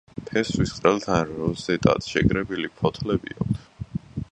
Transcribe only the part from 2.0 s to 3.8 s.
შეკრებილი ფოთლები აქვთ.